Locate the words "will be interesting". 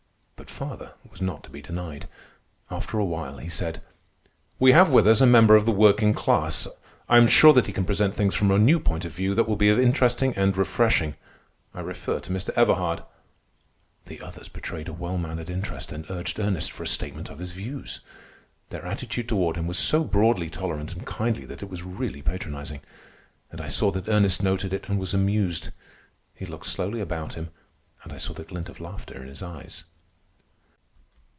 9.47-10.33